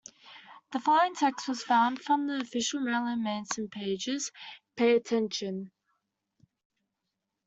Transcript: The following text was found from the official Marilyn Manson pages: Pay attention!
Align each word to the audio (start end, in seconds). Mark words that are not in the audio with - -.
The 0.71 0.79
following 0.79 1.13
text 1.13 1.47
was 1.47 1.61
found 1.61 1.99
from 2.01 2.25
the 2.25 2.39
official 2.39 2.79
Marilyn 2.79 3.21
Manson 3.21 3.69
pages: 3.69 4.31
Pay 4.75 4.95
attention! 4.95 5.69